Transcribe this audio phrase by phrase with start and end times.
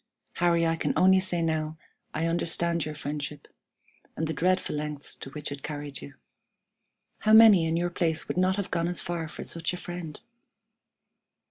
[0.37, 1.77] Harry, I can only say that now
[2.11, 3.47] I understand your friendship,
[4.17, 6.15] and the dreadful lengths to which it carried you.
[7.19, 10.19] How many in your place would not have gone as far for such a friend?